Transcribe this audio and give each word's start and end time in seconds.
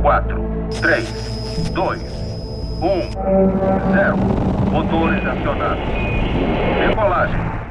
5, 0.00 0.02
4, 0.02 0.70
3, 0.80 1.72
2, 1.72 2.00
1, 2.80 3.10
0. 3.92 4.16
Motores 4.70 5.26
acionados. 5.26 5.78
Decolagem. 6.88 7.69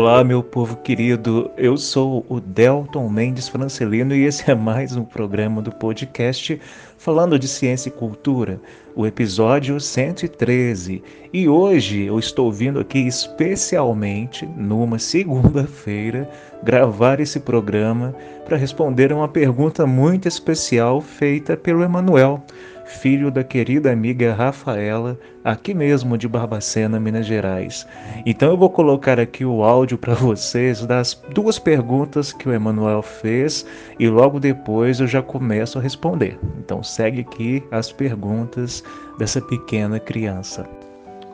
Olá, 0.00 0.22
meu 0.22 0.44
povo 0.44 0.76
querido. 0.76 1.50
Eu 1.56 1.76
sou 1.76 2.24
o 2.28 2.38
Delton 2.38 3.08
Mendes 3.08 3.48
Francelino 3.48 4.14
e 4.14 4.26
esse 4.26 4.48
é 4.48 4.54
mais 4.54 4.94
um 4.94 5.04
programa 5.04 5.60
do 5.60 5.72
podcast 5.72 6.60
falando 6.96 7.36
de 7.36 7.48
ciência 7.48 7.88
e 7.88 7.92
cultura, 7.92 8.60
o 8.94 9.04
episódio 9.04 9.80
113. 9.80 11.02
E 11.32 11.48
hoje 11.48 12.04
eu 12.04 12.16
estou 12.16 12.52
vindo 12.52 12.78
aqui 12.78 13.08
especialmente 13.08 14.46
numa 14.46 15.00
segunda-feira 15.00 16.30
gravar 16.62 17.18
esse 17.18 17.40
programa 17.40 18.14
para 18.44 18.56
responder 18.56 19.10
a 19.10 19.16
uma 19.16 19.28
pergunta 19.28 19.84
muito 19.84 20.28
especial 20.28 21.00
feita 21.00 21.56
pelo 21.56 21.82
Emanuel 21.82 22.44
filho 22.88 23.30
da 23.30 23.44
querida 23.44 23.92
amiga 23.92 24.34
Rafaela, 24.34 25.18
aqui 25.44 25.74
mesmo 25.74 26.16
de 26.16 26.26
Barbacena, 26.26 26.98
Minas 26.98 27.26
Gerais. 27.26 27.86
Então 28.24 28.50
eu 28.50 28.56
vou 28.56 28.70
colocar 28.70 29.20
aqui 29.20 29.44
o 29.44 29.62
áudio 29.62 29.98
para 29.98 30.14
vocês 30.14 30.84
das 30.86 31.14
duas 31.34 31.58
perguntas 31.58 32.32
que 32.32 32.48
o 32.48 32.52
Emanuel 32.52 33.02
fez 33.02 33.66
e 33.98 34.08
logo 34.08 34.40
depois 34.40 35.00
eu 35.00 35.06
já 35.06 35.22
começo 35.22 35.78
a 35.78 35.82
responder. 35.82 36.38
Então 36.58 36.82
segue 36.82 37.20
aqui 37.20 37.62
as 37.70 37.92
perguntas 37.92 38.82
dessa 39.18 39.40
pequena 39.40 40.00
criança. 40.00 40.68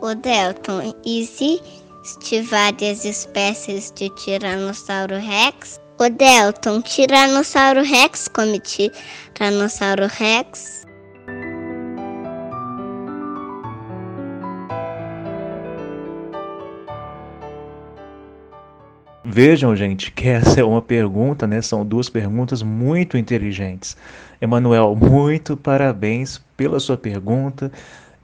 O 0.01 0.15
Delton, 0.15 0.93
existe 1.07 2.43
várias 2.43 3.05
espécies 3.05 3.93
de 3.95 4.11
Tiranossauro 4.17 5.17
Rex? 5.17 5.81
O 5.99 6.11
Delton, 6.11 6.83
Tiranossauro 6.83 7.83
Rex 7.83 8.27
come 8.29 8.61
Tiranossauro 8.61 10.09
Rex? 10.09 10.84
Vejam, 19.37 19.75
gente, 19.75 20.13
que 20.13 20.29
essa 20.29 20.61
é 20.61 20.65
uma 20.65 20.81
pergunta, 20.81 21.45
né? 21.45 21.61
São 21.61 21.85
duas 21.85 22.09
perguntas 22.09 22.63
muito 22.63 23.19
inteligentes. 23.19 23.97
Emanuel, 24.41 24.95
muito 24.95 25.57
parabéns 25.57 26.41
pela 26.57 26.79
sua 26.79 26.97
pergunta, 26.97 27.73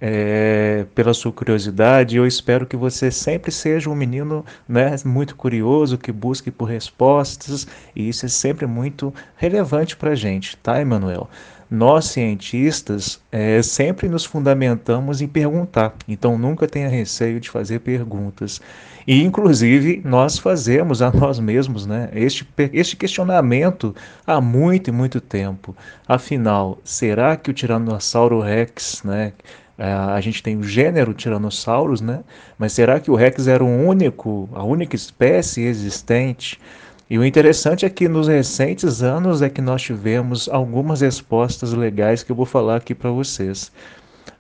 é, 0.01 0.87
pela 0.95 1.13
sua 1.13 1.33
curiosidade. 1.33 2.17
Eu 2.17 2.29
espero 2.29 2.65
que 2.65 2.77
você 2.77 3.11
sempre 3.11 3.51
seja 3.51 3.91
um 3.91 3.95
menino 3.97 4.45
né, 4.69 4.95
muito 5.05 5.35
curioso, 5.35 5.99
que 5.99 6.13
busque 6.13 6.49
por 6.49 6.67
respostas, 6.67 7.67
e 7.97 8.09
isso 8.09 8.25
é 8.25 8.29
sempre 8.29 8.65
muito 8.65 9.13
relevante 9.35 9.97
para 9.97 10.13
a 10.13 10.15
gente, 10.15 10.57
tá, 10.59 10.81
Emanuel? 10.81 11.29
Nós 11.71 12.07
cientistas 12.07 13.21
é, 13.31 13.63
sempre 13.63 14.09
nos 14.09 14.25
fundamentamos 14.25 15.21
em 15.21 15.29
perguntar, 15.29 15.95
então 16.09 16.37
nunca 16.37 16.67
tenha 16.67 16.89
receio 16.89 17.39
de 17.39 17.49
fazer 17.49 17.81
perguntas. 17.81 18.61
E, 19.07 19.23
inclusive, 19.23 20.03
nós 20.05 20.39
fazemos 20.39 21.01
a 21.01 21.11
nós 21.11 21.39
mesmos 21.39 21.87
né, 21.87 22.11
este, 22.13 22.47
este 22.73 22.97
questionamento 22.97 23.95
há 24.27 24.41
muito 24.41 24.89
e 24.89 24.93
muito 24.93 25.21
tempo. 25.21 25.75
Afinal, 26.07 26.79
será 26.85 27.37
que 27.37 27.51
o 27.51 27.55
Tiranossauro 27.55 28.41
Rex, 28.41 29.03
né, 29.05 29.33
a 29.79 30.21
gente 30.21 30.43
tem 30.43 30.59
o 30.59 30.63
gênero 30.63 31.15
Tiranossauros, 31.15 32.03
né, 32.03 32.21
mas 32.59 32.73
será 32.73 33.01
que 33.01 33.11
o 33.11 33.15
Rex 33.15 33.47
era 33.47 33.65
o 33.65 33.87
único, 33.87 34.49
a 34.53 34.63
única 34.63 34.95
espécie 34.95 35.63
existente? 35.63 36.61
E 37.11 37.19
o 37.19 37.25
interessante 37.25 37.85
é 37.85 37.91
que 37.91 38.09
nos 38.09 38.29
recentes 38.29 39.03
anos 39.03 39.43
é 39.43 39.51
que 39.51 39.61
nós 39.61 39.83
tivemos 39.83 40.49
algumas 40.49 41.01
respostas 41.01 41.73
legais 41.73 42.23
que 42.23 42.31
eu 42.31 42.37
vou 42.37 42.47
falar 42.47 42.77
aqui 42.77 42.95
para 42.95 43.11
vocês. 43.11 43.73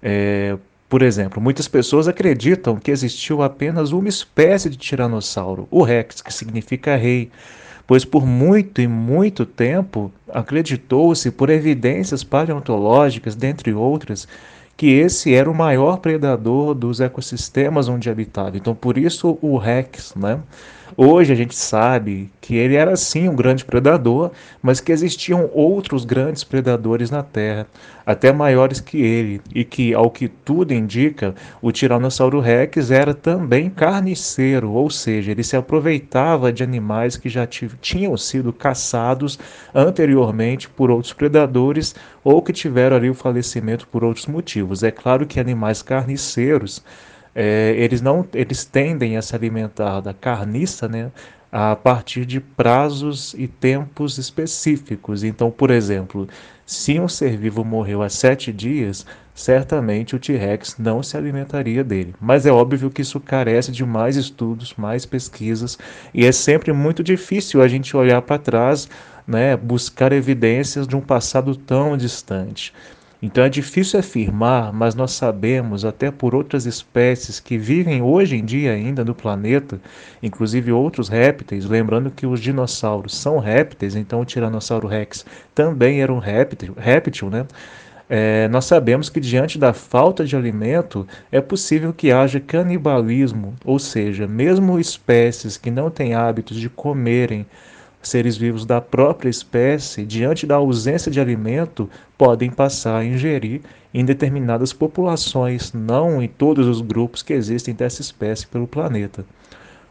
É, 0.00 0.56
por 0.88 1.03
exemplo, 1.03 1.42
muitas 1.42 1.66
pessoas 1.66 2.06
acreditam 2.06 2.76
que 2.76 2.92
existiu 2.92 3.42
apenas 3.42 3.91
uma 3.91 4.09
espécie 4.09 4.70
de 4.70 4.76
tiranossauro, 4.76 5.66
o 5.69 5.82
Rex, 5.82 6.22
que 6.22 6.32
significa 6.32 6.94
rei, 6.94 7.28
pois 7.88 8.04
por 8.04 8.25
muito 8.25 8.80
e 8.80 8.86
muito 8.86 9.44
tempo 9.44 10.12
acreditou-se, 10.32 11.28
por 11.32 11.50
evidências 11.50 12.22
paleontológicas, 12.22 13.34
dentre 13.34 13.75
outras, 13.75 14.28
que 14.76 14.92
esse 14.92 15.34
era 15.34 15.50
o 15.50 15.54
maior 15.54 15.98
predador 15.98 16.72
dos 16.75 17.00
ecossistemas 17.00 17.88
onde 17.88 18.09
habitava. 18.09 18.56
Então, 18.56 18.76
por 18.76 18.97
isso 18.97 19.38
o 19.42 19.59
Rex, 19.59 20.14
né? 20.14 20.38
Hoje 20.97 21.33
a 21.33 21.37
gente 21.37 21.55
sabe 21.55 22.31
que 22.41 22.56
ele 22.56 22.75
era 22.75 22.97
sim 22.97 23.28
um 23.28 23.37
grande 23.37 23.65
predador, 23.65 24.33
mas 24.61 24.81
que 24.81 24.91
existiam 24.91 25.49
outros 25.53 26.05
grandes 26.05 26.43
predadores 26.43 27.11
na 27.11 27.23
Terra, 27.23 27.67
até 28.05 28.33
maiores 28.33 28.81
que 28.81 29.01
ele, 29.01 29.41
e 29.55 29.65
que, 29.65 29.95
ao 29.95 30.11
que 30.11 30.28
tudo 30.28 30.75
indica, 30.75 31.34
o 31.62 31.71
Tiranossauro 31.71 32.41
Rex 32.41 32.91
era 32.91 33.15
também 33.15 33.71
carniceiro, 33.71 34.73
ou 34.73 34.91
seja, 34.91 35.31
ele 35.31 35.45
se 35.45 35.56
aproveitava 35.56 36.53
de 36.53 36.65
animais 36.65 37.17
que 37.17 37.28
já 37.28 37.47
tinham 37.47 38.17
sido 38.17 38.53
caçados 38.53 39.39
anteriormente 39.72 40.69
por 40.69 40.91
outros 40.91 41.12
predadores 41.12 41.95
ou 42.25 42.43
que 42.43 42.53
tiveram 42.53 42.97
ali 42.97 43.09
o 43.09 43.15
falecimento 43.15 43.87
por 43.87 44.03
outros 44.03 44.27
motivos. 44.27 44.83
É 44.83 44.91
claro 44.91 45.25
que 45.25 45.39
animais 45.39 45.83
carniceiros 45.83 46.83
é, 47.34 47.74
eles 47.76 48.00
não 48.00 48.26
eles 48.34 48.64
tendem 48.64 49.16
a 49.16 49.22
se 49.22 49.34
alimentar 49.34 50.00
da 50.00 50.12
carniça 50.12 50.88
né, 50.88 51.10
a 51.52 51.74
partir 51.74 52.24
de 52.24 52.41
prazos 52.41 53.34
e 53.34 53.46
tempos 53.46 54.18
específicos. 54.18 55.24
Então, 55.24 55.50
por 55.50 55.70
exemplo, 55.70 56.28
se 56.64 57.00
um 57.00 57.08
ser 57.08 57.36
vivo 57.36 57.64
morreu 57.64 58.02
há 58.02 58.08
sete 58.08 58.52
dias, 58.52 59.04
certamente 59.34 60.14
o 60.14 60.18
T-Rex 60.18 60.76
não 60.78 61.02
se 61.02 61.16
alimentaria 61.16 61.82
dele. 61.82 62.14
Mas 62.20 62.46
é 62.46 62.52
óbvio 62.52 62.91
que 62.91 63.02
isso 63.02 63.18
carece 63.18 63.72
de 63.72 63.84
mais 63.84 64.16
estudos, 64.16 64.74
mais 64.76 65.04
pesquisas, 65.04 65.78
e 66.14 66.24
é 66.24 66.32
sempre 66.32 66.72
muito 66.72 67.02
difícil 67.02 67.60
a 67.62 67.66
gente 67.66 67.97
olhar 67.97 68.22
para 68.22 68.38
trás, 68.38 68.88
né, 69.26 69.56
buscar 69.56 70.12
evidências 70.12 70.86
de 70.86 70.94
um 70.94 71.00
passado 71.00 71.56
tão 71.56 71.97
distante. 71.97 72.72
Então 73.22 73.44
é 73.44 73.50
difícil 73.50 74.00
afirmar, 74.00 74.72
mas 74.72 74.94
nós 74.94 75.12
sabemos, 75.12 75.84
até 75.84 76.10
por 76.10 76.34
outras 76.34 76.64
espécies 76.64 77.38
que 77.38 77.58
vivem 77.58 78.00
hoje 78.00 78.36
em 78.36 78.44
dia 78.44 78.72
ainda 78.72 79.04
no 79.04 79.14
planeta, 79.14 79.78
inclusive 80.22 80.72
outros 80.72 81.08
répteis, 81.08 81.66
lembrando 81.66 82.10
que 82.10 82.26
os 82.26 82.41
dinossauros 82.41 83.14
são 83.14 83.38
répteis, 83.38 83.94
então 83.94 84.22
o 84.22 84.25
Tiranossauro 84.25 84.88
Rex 84.88 85.26
também 85.54 86.00
era 86.00 86.12
um 86.12 86.19
réptil, 86.19 86.75
réptil 86.78 87.28
né? 87.28 87.47
É, 88.12 88.48
nós 88.48 88.64
sabemos 88.64 89.09
que 89.09 89.20
diante 89.20 89.56
da 89.56 89.72
falta 89.72 90.25
de 90.25 90.34
alimento 90.34 91.06
é 91.30 91.41
possível 91.41 91.92
que 91.92 92.10
haja 92.10 92.41
canibalismo, 92.41 93.54
ou 93.65 93.78
seja, 93.78 94.27
mesmo 94.27 94.80
espécies 94.80 95.56
que 95.56 95.71
não 95.71 95.91
têm 95.91 96.15
hábitos 96.15 96.56
de 96.56 96.68
comerem 96.68 97.47
seres 98.02 98.36
vivos 98.36 98.64
da 98.64 98.80
própria 98.80 99.28
espécie, 99.28 100.04
diante 100.04 100.47
da 100.47 100.56
ausência 100.56 101.10
de 101.10 101.20
alimento, 101.20 101.88
podem 102.16 102.50
passar 102.50 102.98
a 102.98 103.04
ingerir 103.04 103.60
em 103.92 104.04
determinadas 104.04 104.72
populações, 104.72 105.72
não 105.72 106.22
em 106.22 106.28
todos 106.28 106.66
os 106.66 106.80
grupos 106.80 107.22
que 107.22 107.32
existem 107.32 107.74
dessa 107.74 108.00
espécie 108.00 108.47
pelo 108.47 108.66
planeta. 108.66 109.24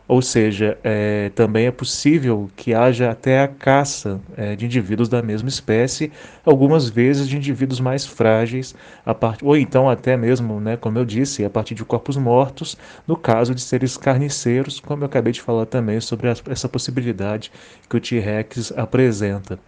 Ou 0.10 0.24
seja, 0.24 0.76
é, 0.84 1.30
também 1.36 1.68
é 1.68 1.72
possível 1.72 2.50
que 2.56 2.74
haja 2.74 3.12
até 3.12 3.44
a 3.44 3.48
caça 3.48 4.20
é, 4.36 4.56
de 4.56 4.66
indivíduos 4.66 5.08
da 5.08 5.22
mesma 5.22 5.48
espécie, 5.50 6.12
algumas 6.44 6.90
vezes 6.90 7.30
de 7.30 7.38
indivíduos 7.38 7.80
mais 7.80 8.08
frágeis, 8.08 8.74
part... 9.20 9.46
ou 9.46 9.56
então 9.56 9.88
até 9.88 10.18
mesmo, 10.18 10.60
né, 10.60 10.76
como 10.76 10.98
eu 10.98 11.06
disse, 11.06 11.46
a 11.46 11.50
partir 11.50 11.76
de 11.76 11.86
corpos 11.86 12.18
mortos, 12.18 12.76
no 13.08 13.16
caso 13.16 13.54
de 13.54 13.62
seres 13.62 13.98
carniceiros, 13.98 14.80
como 14.80 15.04
eu 15.04 15.06
acabei 15.06 15.32
de 15.32 15.42
falar 15.42 15.68
também 15.68 16.00
sobre 16.00 16.28
a, 16.28 16.34
essa 16.50 16.68
possibilidade 16.68 17.52
que 17.88 17.96
o 17.96 18.02
T-Rex 18.02 18.74
apresenta. 18.76 19.60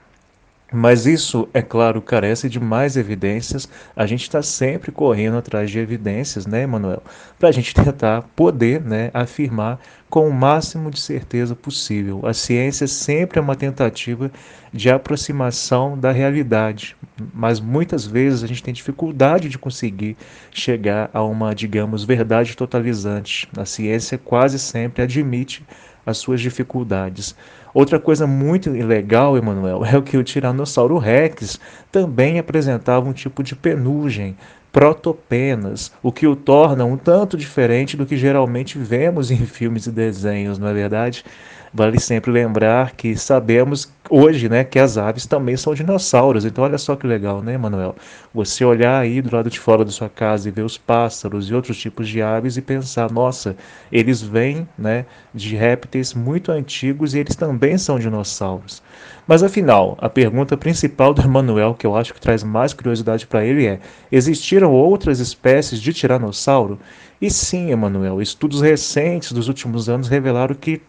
Mas 0.74 1.06
isso, 1.06 1.50
é 1.54 1.62
claro, 1.62 2.02
carece 2.02 2.48
de 2.48 2.58
mais 2.58 2.96
evidências. 2.96 3.68
A 3.94 4.06
gente 4.06 4.22
está 4.22 4.42
sempre 4.42 4.90
correndo 4.90 5.36
atrás 5.36 5.70
de 5.70 5.78
evidências, 5.78 6.46
né, 6.46 6.64
Emanuel? 6.64 7.04
Para 7.38 7.50
a 7.50 7.52
gente 7.52 7.74
tentar 7.76 8.22
poder 8.38 8.80
né, 8.82 9.12
afirmar 9.14 9.82
com 10.10 10.30
o 10.30 10.34
máximo 10.34 10.90
de 10.90 11.00
certeza 11.00 11.56
possível. 11.56 12.22
A 12.26 12.34
ciência 12.34 12.88
sempre 12.88 13.38
é 13.38 13.42
uma 13.42 13.56
tentativa 13.56 14.32
de 14.72 14.90
aproximação 14.90 15.98
da 15.98 16.12
realidade, 16.14 16.96
mas 17.34 17.60
muitas 17.60 18.06
vezes 18.06 18.42
a 18.42 18.48
gente 18.48 18.64
tem 18.64 18.74
dificuldade 18.74 19.50
de 19.50 19.60
conseguir 19.60 20.16
chegar 20.52 21.10
a 21.14 21.22
uma, 21.22 21.54
digamos, 21.54 22.06
verdade 22.06 22.56
totalizante. 22.56 23.48
A 23.58 23.66
ciência 23.66 24.18
quase 24.18 24.58
sempre 24.58 25.04
admite 25.04 25.66
as 26.06 26.18
suas 26.18 26.42
dificuldades. 26.42 27.36
Outra 27.74 28.00
coisa 28.00 28.28
muito 28.28 28.70
legal, 28.70 29.38
Emanuel, 29.38 29.84
é 29.86 29.98
o 29.98 30.02
que 30.02 30.18
o 30.18 30.24
Tiranossauro 30.24 30.98
Rex 30.98 31.60
também 31.92 32.40
apresentava 32.40 33.08
um 33.08 33.14
tipo 33.14 33.44
de 33.44 33.56
penugem, 33.56 34.36
protopenas, 34.72 35.92
o 36.02 36.12
que 36.12 36.26
o 36.26 36.36
torna 36.36 36.86
um 36.86 36.98
tanto 36.98 37.36
diferente 37.36 37.98
do 37.98 38.06
que 38.06 38.16
geralmente 38.16 38.78
vemos 38.78 39.30
em 39.30 39.46
filmes 39.46 39.86
e 39.86 39.92
desenhos, 39.92 40.58
não 40.58 40.68
é 40.68 40.74
verdade? 40.74 41.26
Vale 41.74 42.02
sempre 42.02 42.30
lembrar 42.32 42.92
que 42.92 43.16
sabemos 43.16 43.90
hoje, 44.10 44.50
né, 44.50 44.62
que 44.62 44.78
as 44.78 44.98
aves 44.98 45.26
também 45.26 45.56
são 45.56 45.74
dinossauros. 45.74 46.44
Então 46.44 46.66
olha 46.66 46.78
só 46.78 46.98
que 46.98 47.08
legal, 47.08 47.42
né, 47.42 47.58
Manuel? 47.58 47.96
Você 48.34 48.66
olhar 48.66 49.00
aí 49.00 49.22
do 49.22 49.34
lado 49.34 49.50
de 49.50 49.58
fora 49.58 49.86
da 49.86 49.92
sua 49.92 50.10
casa 50.10 50.50
e 50.50 50.52
ver 50.52 50.64
os 50.64 50.78
pássaros 50.78 51.50
e 51.50 51.54
outros 51.54 51.78
tipos 51.78 52.10
de 52.10 52.22
aves 52.22 52.58
e 52.58 52.62
pensar, 52.62 53.10
nossa, 53.10 53.56
eles 53.90 54.22
vêm, 54.22 54.68
né, 54.78 55.06
de 55.34 55.56
répteis 55.56 56.14
muito 56.14 56.52
antigos 56.52 57.14
e 57.14 57.20
eles 57.20 57.38
também 57.38 57.78
são 57.78 57.98
dinossauros. 57.98 58.84
Mas 59.26 59.42
afinal, 59.42 59.98
a 60.02 60.10
pergunta 60.10 60.58
principal 60.58 61.14
do 61.14 61.26
Manuel, 61.30 61.74
que 61.74 61.88
eu 61.88 61.96
acho 61.96 62.14
que 62.14 62.20
traz 62.20 62.44
mais 62.44 62.74
curiosidade 62.74 63.26
para 63.26 63.46
ele 63.46 63.66
é: 63.66 63.80
existiram 64.12 64.74
outras 64.74 65.22
espécies 65.22 65.80
de 65.80 65.94
tiranossauro? 65.94 66.78
E 67.22 67.30
sim, 67.30 67.72
Emanuel, 67.72 68.22
estudos 68.22 68.62
recentes 68.62 69.32
dos 69.32 69.48
últimos 69.48 69.88
anos 69.88 70.10
revelaram 70.10 70.56
que 70.56 70.82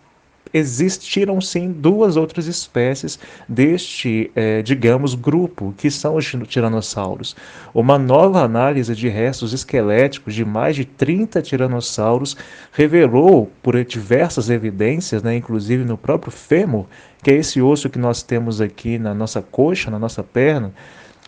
existiram 0.53 1.41
sim 1.41 1.73
duas 1.73 2.17
outras 2.17 2.47
espécies 2.47 3.19
deste, 3.49 4.31
é, 4.35 4.63
digamos, 4.63 5.15
grupo, 5.15 5.75
que 5.77 5.91
são 5.91 6.17
os 6.17 6.35
tiranossauros. 6.47 7.35
Uma 7.75 7.99
nova 7.99 8.43
análise 8.43 8.95
de 8.95 9.09
restos 9.09 9.53
esqueléticos 9.53 10.35
de 10.35 10.45
mais 10.45 10.77
de 10.77 10.85
30 10.85 11.41
tiranossauros 11.41 12.37
revelou, 12.71 13.51
por 13.63 13.83
diversas 13.85 14.51
evidências, 14.51 15.23
né, 15.23 15.37
inclusive 15.37 15.85
no 15.85 15.97
próprio 15.97 16.31
fêmur, 16.31 16.87
que 17.23 17.31
é 17.31 17.35
esse 17.35 17.63
osso 17.63 17.89
que 17.89 17.99
nós 17.99 18.23
temos 18.23 18.61
aqui 18.61 18.99
na 18.99 19.15
nossa 19.15 19.41
coxa, 19.41 19.91
na 19.91 19.99
nossa 19.99 20.23
perna, 20.23 20.73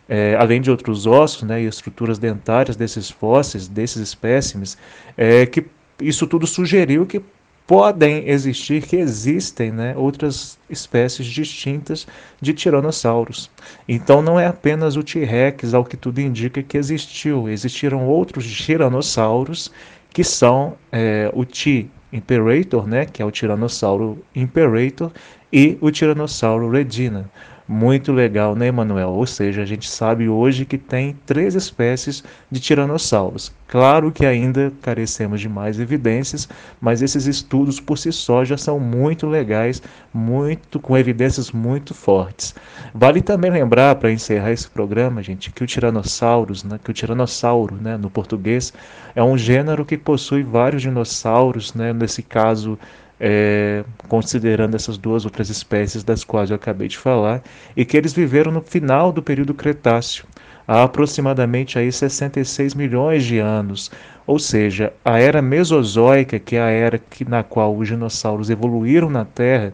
é, 0.06 0.37
além 0.38 0.60
de 0.60 0.70
outros 0.70 1.06
ossos 1.06 1.44
né, 1.44 1.62
e 1.62 1.67
estruturas 1.67 2.19
dentárias 2.19 2.76
desses 2.76 3.10
fósseis, 3.10 3.69
desses 3.69 4.02
espécimes, 4.02 4.76
é, 5.17 5.46
que 5.46 5.64
isso 6.00 6.26
tudo 6.26 6.46
sugeriu 6.46 7.06
que 7.06 7.22
podem 7.66 8.28
existir, 8.28 8.82
que 8.82 8.96
existem 8.96 9.70
né, 9.70 9.94
outras 9.96 10.58
espécies 10.69 11.26
distintas 11.26 12.06
de 12.40 12.52
tiranossauros. 12.52 13.50
Então 13.88 14.20
não 14.20 14.38
é 14.38 14.46
apenas 14.46 14.96
o 14.96 15.02
T-Rex, 15.02 15.72
ao 15.72 15.84
que 15.84 15.96
tudo 15.96 16.20
indica 16.20 16.62
que 16.62 16.76
existiu. 16.76 17.49
Existiram 17.49 18.06
outros 18.06 18.46
tiranossauros 18.46 19.70
que 20.12 20.22
são 20.22 20.76
é, 20.93 21.31
o 21.34 21.44
T. 21.44 21.88
Imperator, 22.12 22.87
né, 22.87 23.06
que 23.06 23.20
é 23.20 23.25
o 23.25 23.31
Tiranossauro 23.32 24.25
Imperator, 24.37 25.10
e 25.52 25.76
o 25.81 25.90
Tiranossauro 25.90 26.70
Redina. 26.70 27.28
Muito 27.66 28.12
legal, 28.12 28.55
né, 28.55 28.66
Emanuel? 28.66 29.08
Ou 29.08 29.26
seja, 29.26 29.62
a 29.62 29.64
gente 29.64 29.88
sabe 29.88 30.28
hoje 30.28 30.66
que 30.66 30.76
tem 30.76 31.16
três 31.25 31.55
espécies 31.55 32.22
de 32.50 32.61
tiranossauros. 32.61 33.50
Claro 33.66 34.12
que 34.12 34.26
ainda 34.26 34.70
carecemos 34.82 35.40
de 35.40 35.49
mais 35.49 35.81
evidências, 35.81 36.46
mas 36.78 37.00
esses 37.00 37.25
estudos 37.26 37.81
por 37.81 37.96
si 37.96 38.12
só 38.12 38.44
já 38.44 38.58
são 38.58 38.78
muito 38.78 39.26
legais, 39.26 39.82
muito 40.12 40.78
com 40.78 40.94
evidências 40.94 41.50
muito 41.52 41.94
fortes. 41.94 42.55
Vale 42.93 43.22
também 43.22 43.50
lembrar, 43.50 43.94
para 43.94 44.12
encerrar 44.12 44.52
esse 44.52 44.69
programa, 44.69 45.22
gente, 45.22 45.50
que 45.50 45.64
o 45.64 45.67
tiranossauros, 45.67 46.64
né, 46.64 46.78
que 46.84 46.90
o 46.90 46.94
tiranossauro, 46.94 47.76
né, 47.76 47.96
no 47.96 48.10
português, 48.10 48.75
é 49.14 49.25
um 49.25 49.38
gênero 49.38 49.87
que 49.87 49.96
possui 49.96 50.43
vários 50.43 50.82
dinossauros, 50.82 51.72
né, 51.72 51.94
nesse 51.94 52.22
caso 52.22 52.78
é, 53.20 53.84
considerando 54.08 54.75
essas 54.75 54.99
duas 54.99 55.25
outras 55.25 55.49
espécies 55.49 56.02
das 56.02 56.25
quais 56.25 56.50
eu 56.50 56.56
acabei 56.56 56.88
de 56.88 56.99
falar, 56.99 57.43
e 57.76 57.84
que 57.84 57.96
eles 57.96 58.12
viveram 58.12 58.52
no 58.52 58.61
final 58.61 59.12
do 59.12 59.22
período 59.22 59.55
Cretáceo, 59.55 60.26
há 60.66 60.82
aproximadamente 60.82 61.78
aí 61.78 61.90
66 61.90 62.75
milhões 62.75 63.25
de 63.25 63.38
anos, 63.38 63.90
ou 64.26 64.38
seja, 64.38 64.93
a 65.05 65.19
era 65.19 65.43
Mesozoica, 65.43 66.38
que 66.38 66.56
é 66.56 66.62
a 66.62 66.70
era 66.70 66.99
que, 66.99 67.25
na 67.25 67.43
qual 67.43 67.76
os 67.76 67.87
dinossauros 67.87 68.50
evoluíram 68.50 69.11
na 69.11 69.25
Terra, 69.25 69.72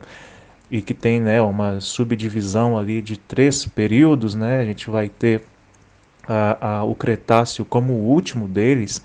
e 0.71 0.81
que 0.81 0.95
tem 0.95 1.21
né, 1.21 1.41
uma 1.43 1.81
subdivisão 1.81 2.79
ali 2.79 3.03
de 3.03 3.17
três 3.17 3.67
períodos, 3.67 4.35
né, 4.35 4.61
a 4.61 4.65
gente 4.65 4.89
vai 4.89 5.09
ter 5.09 5.43
a, 6.29 6.77
a, 6.79 6.85
o 6.85 6.95
Cretáceo 6.95 7.65
como 7.65 7.93
o 7.93 8.09
último 8.09 8.47
deles, 8.47 9.03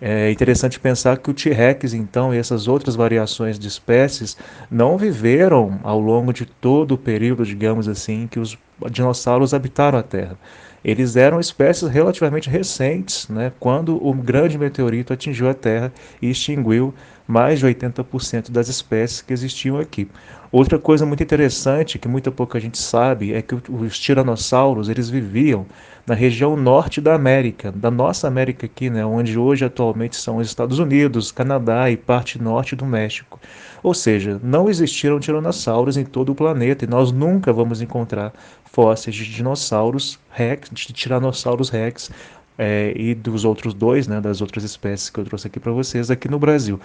é 0.00 0.30
interessante 0.30 0.80
pensar 0.80 1.18
que 1.18 1.30
o 1.30 1.34
T-Rex, 1.34 1.92
então, 1.92 2.34
e 2.34 2.38
essas 2.38 2.66
outras 2.66 2.96
variações 2.96 3.58
de 3.58 3.68
espécies 3.68 4.36
não 4.70 4.96
viveram 4.96 5.78
ao 5.82 6.00
longo 6.00 6.32
de 6.32 6.46
todo 6.46 6.92
o 6.92 6.98
período, 6.98 7.44
digamos 7.44 7.86
assim, 7.86 8.26
que 8.26 8.40
os 8.40 8.56
dinossauros 8.90 9.52
habitaram 9.52 9.98
a 9.98 10.02
Terra. 10.02 10.38
Eles 10.82 11.14
eram 11.14 11.38
espécies 11.38 11.88
relativamente 11.88 12.48
recentes, 12.48 13.28
né, 13.28 13.52
quando 13.60 14.02
o 14.04 14.14
grande 14.14 14.56
meteorito 14.56 15.12
atingiu 15.12 15.50
a 15.50 15.54
Terra 15.54 15.92
e 16.22 16.30
extinguiu 16.30 16.94
mais 17.28 17.58
de 17.58 17.66
80% 17.66 18.50
das 18.50 18.68
espécies 18.68 19.20
que 19.20 19.32
existiam 19.32 19.78
aqui. 19.78 20.08
Outra 20.50 20.78
coisa 20.78 21.06
muito 21.06 21.22
interessante 21.22 21.98
que 21.98 22.08
muita 22.08 22.32
pouca 22.32 22.58
gente 22.58 22.78
sabe 22.78 23.32
é 23.32 23.40
que 23.40 23.54
os 23.54 23.98
tiranossauros 23.98 24.88
eles 24.88 25.08
viviam 25.08 25.64
na 26.04 26.14
região 26.14 26.56
norte 26.56 27.00
da 27.00 27.14
América, 27.14 27.70
da 27.70 27.88
nossa 27.88 28.26
América 28.26 28.66
aqui, 28.66 28.90
né, 28.90 29.04
onde 29.04 29.38
hoje 29.38 29.64
atualmente 29.64 30.16
são 30.16 30.38
os 30.38 30.48
Estados 30.48 30.80
Unidos, 30.80 31.30
Canadá 31.30 31.88
e 31.88 31.96
parte 31.96 32.42
norte 32.42 32.74
do 32.74 32.84
México. 32.84 33.38
Ou 33.80 33.94
seja, 33.94 34.40
não 34.42 34.68
existiram 34.68 35.20
tiranossauros 35.20 35.96
em 35.96 36.04
todo 36.04 36.32
o 36.32 36.34
planeta 36.34 36.84
e 36.84 36.88
nós 36.88 37.12
nunca 37.12 37.52
vamos 37.52 37.80
encontrar 37.80 38.32
fósseis 38.72 39.14
de 39.16 39.24
dinossauros 39.24 40.18
rex, 40.30 40.68
de 40.70 40.92
tiranossauros 40.92 41.68
rex 41.70 42.10
é, 42.58 42.92
e 42.96 43.14
dos 43.14 43.44
outros 43.44 43.74
dois, 43.74 44.06
né, 44.06 44.20
das 44.20 44.40
outras 44.40 44.64
espécies 44.64 45.10
que 45.10 45.18
eu 45.18 45.24
trouxe 45.24 45.46
aqui 45.46 45.58
para 45.58 45.72
vocês 45.72 46.10
aqui 46.10 46.28
no 46.28 46.38
Brasil. 46.38 46.80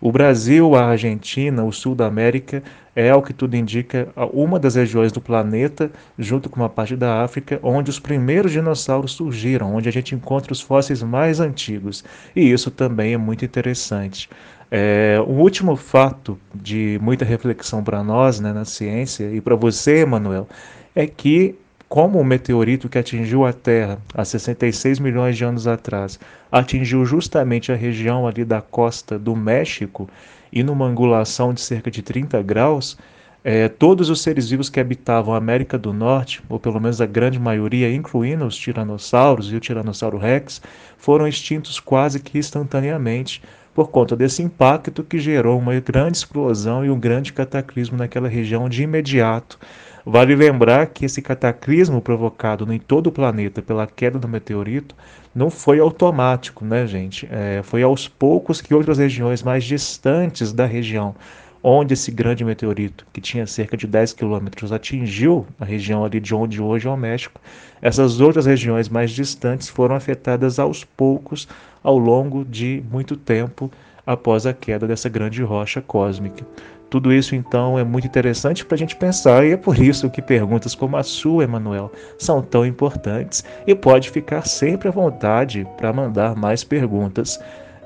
O 0.00 0.12
Brasil, 0.12 0.76
a 0.76 0.86
Argentina, 0.86 1.64
o 1.64 1.72
sul 1.72 1.94
da 1.94 2.06
América 2.06 2.62
é, 2.94 3.10
ao 3.10 3.22
que 3.22 3.32
tudo 3.32 3.56
indica, 3.56 4.08
uma 4.32 4.58
das 4.58 4.76
regiões 4.76 5.10
do 5.10 5.20
planeta, 5.20 5.90
junto 6.16 6.48
com 6.48 6.60
uma 6.60 6.68
parte 6.68 6.96
da 6.96 7.22
África, 7.22 7.58
onde 7.62 7.90
os 7.90 7.98
primeiros 7.98 8.52
dinossauros 8.52 9.12
surgiram, 9.12 9.74
onde 9.74 9.88
a 9.88 9.92
gente 9.92 10.14
encontra 10.14 10.52
os 10.52 10.60
fósseis 10.60 11.02
mais 11.02 11.40
antigos. 11.40 12.04
E 12.34 12.50
isso 12.50 12.70
também 12.70 13.14
é 13.14 13.16
muito 13.16 13.44
interessante. 13.44 14.28
É, 14.70 15.18
o 15.26 15.30
último 15.30 15.76
fato 15.76 16.38
de 16.54 16.98
muita 17.02 17.24
reflexão 17.24 17.82
para 17.82 18.02
nós 18.04 18.38
né, 18.38 18.52
na 18.52 18.64
ciência 18.64 19.30
e 19.32 19.40
para 19.40 19.56
você, 19.56 20.00
Emanuel, 20.00 20.46
é 20.94 21.06
que 21.06 21.54
como 21.88 22.20
o 22.20 22.24
meteorito 22.24 22.88
que 22.88 22.98
atingiu 22.98 23.46
a 23.46 23.52
Terra 23.52 23.98
há 24.14 24.24
66 24.24 24.98
milhões 24.98 25.36
de 25.36 25.44
anos 25.44 25.66
atrás 25.66 26.20
atingiu 26.52 27.04
justamente 27.04 27.72
a 27.72 27.74
região 27.74 28.26
ali 28.26 28.44
da 28.44 28.60
costa 28.60 29.18
do 29.18 29.34
México 29.34 30.08
e 30.52 30.62
numa 30.62 30.86
angulação 30.86 31.54
de 31.54 31.60
cerca 31.60 31.90
de 31.90 32.02
30 32.02 32.42
graus, 32.42 32.98
é, 33.44 33.68
todos 33.68 34.10
os 34.10 34.20
seres 34.20 34.50
vivos 34.50 34.68
que 34.68 34.80
habitavam 34.80 35.32
a 35.32 35.38
América 35.38 35.78
do 35.78 35.92
Norte, 35.92 36.42
ou 36.48 36.58
pelo 36.58 36.80
menos 36.80 37.00
a 37.00 37.06
grande 37.06 37.38
maioria, 37.38 37.92
incluindo 37.92 38.44
os 38.44 38.56
tiranossauros 38.56 39.52
e 39.52 39.56
o 39.56 39.60
Tiranossauro 39.60 40.18
Rex, 40.18 40.60
foram 40.96 41.26
extintos 41.26 41.78
quase 41.78 42.20
que 42.20 42.38
instantaneamente 42.38 43.42
por 43.74 43.90
conta 43.90 44.16
desse 44.16 44.42
impacto 44.42 45.04
que 45.04 45.20
gerou 45.20 45.56
uma 45.56 45.78
grande 45.78 46.16
explosão 46.16 46.84
e 46.84 46.90
um 46.90 46.98
grande 46.98 47.32
cataclismo 47.32 47.96
naquela 47.96 48.28
região 48.28 48.68
de 48.68 48.82
imediato. 48.82 49.58
Vale 50.10 50.34
lembrar 50.34 50.86
que 50.86 51.04
esse 51.04 51.20
cataclismo 51.20 52.00
provocado 52.00 52.72
em 52.72 52.78
todo 52.78 53.08
o 53.08 53.12
planeta 53.12 53.60
pela 53.60 53.86
queda 53.86 54.18
do 54.18 54.26
meteorito 54.26 54.96
não 55.34 55.50
foi 55.50 55.80
automático, 55.80 56.64
né, 56.64 56.86
gente? 56.86 57.28
É, 57.30 57.60
foi 57.62 57.82
aos 57.82 58.08
poucos 58.08 58.62
que 58.62 58.72
outras 58.72 58.96
regiões 58.96 59.42
mais 59.42 59.64
distantes 59.64 60.50
da 60.50 60.64
região 60.64 61.14
onde 61.62 61.92
esse 61.92 62.10
grande 62.10 62.42
meteorito, 62.42 63.04
que 63.12 63.20
tinha 63.20 63.46
cerca 63.46 63.76
de 63.76 63.86
10 63.86 64.14
quilômetros, 64.14 64.72
atingiu 64.72 65.46
a 65.60 65.64
região 65.66 66.02
ali 66.02 66.20
de 66.20 66.34
onde 66.34 66.62
hoje 66.62 66.88
é 66.88 66.90
o 66.90 66.96
México, 66.96 67.38
essas 67.82 68.18
outras 68.18 68.46
regiões 68.46 68.88
mais 68.88 69.10
distantes 69.10 69.68
foram 69.68 69.94
afetadas 69.94 70.58
aos 70.58 70.84
poucos 70.84 71.46
ao 71.84 71.98
longo 71.98 72.46
de 72.46 72.82
muito 72.90 73.14
tempo 73.14 73.70
após 74.06 74.46
a 74.46 74.54
queda 74.54 74.86
dessa 74.86 75.10
grande 75.10 75.42
rocha 75.42 75.82
cósmica. 75.82 76.46
Tudo 76.90 77.12
isso, 77.12 77.34
então, 77.34 77.78
é 77.78 77.84
muito 77.84 78.06
interessante 78.06 78.64
para 78.64 78.74
a 78.74 78.78
gente 78.78 78.96
pensar, 78.96 79.44
e 79.44 79.52
é 79.52 79.56
por 79.56 79.78
isso 79.78 80.08
que 80.08 80.22
perguntas 80.22 80.74
como 80.74 80.96
a 80.96 81.02
sua, 81.02 81.44
Emanuel, 81.44 81.92
são 82.18 82.40
tão 82.40 82.64
importantes. 82.64 83.44
E 83.66 83.74
pode 83.74 84.10
ficar 84.10 84.46
sempre 84.46 84.88
à 84.88 84.90
vontade 84.90 85.66
para 85.76 85.92
mandar 85.92 86.34
mais 86.34 86.64
perguntas. 86.64 87.38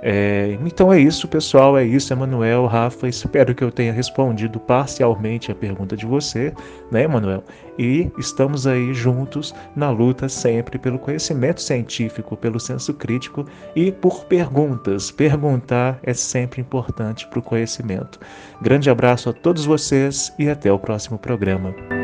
É, 0.02 0.58
então 0.66 0.92
é 0.92 0.98
isso, 0.98 1.28
pessoal. 1.28 1.78
É 1.78 1.84
isso, 1.84 2.12
Emanuel, 2.12 2.66
Rafa. 2.66 3.08
Espero 3.08 3.54
que 3.54 3.62
eu 3.62 3.70
tenha 3.70 3.92
respondido 3.92 4.58
parcialmente 4.58 5.52
a 5.52 5.54
pergunta 5.54 5.96
de 5.96 6.04
você, 6.04 6.52
né, 6.90 7.04
Emanuel? 7.04 7.44
E 7.78 8.10
estamos 8.18 8.66
aí 8.66 8.92
juntos 8.92 9.54
na 9.76 9.90
luta 9.90 10.28
sempre 10.28 10.78
pelo 10.78 10.98
conhecimento 10.98 11.62
científico, 11.62 12.36
pelo 12.36 12.58
senso 12.58 12.92
crítico 12.92 13.46
e 13.76 13.92
por 13.92 14.24
perguntas. 14.24 15.10
Perguntar 15.10 16.00
é 16.02 16.12
sempre 16.12 16.60
importante 16.60 17.26
para 17.28 17.38
o 17.38 17.42
conhecimento. 17.42 18.18
Grande 18.60 18.90
abraço 18.90 19.30
a 19.30 19.32
todos 19.32 19.64
vocês 19.64 20.32
e 20.38 20.48
até 20.48 20.70
o 20.72 20.78
próximo 20.78 21.16
programa. 21.16 22.01